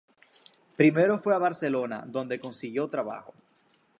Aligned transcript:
Primero 0.77 1.19
fue 1.19 1.35
a 1.35 1.37
Barcelona, 1.37 2.03
donde 2.07 2.39
consiguió 2.39 2.87
trabajo. 2.89 3.35